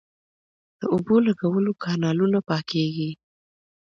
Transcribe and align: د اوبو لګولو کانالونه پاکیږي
د 0.79 0.81
اوبو 0.93 1.15
لګولو 1.27 1.71
کانالونه 1.83 2.39
پاکیږي 2.49 3.11